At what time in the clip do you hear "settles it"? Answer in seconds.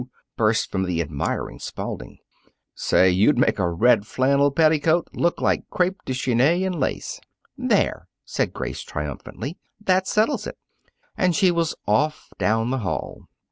10.07-10.57